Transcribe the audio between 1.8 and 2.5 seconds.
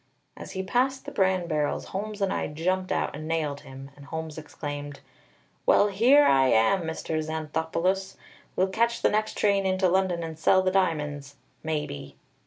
Holmes and I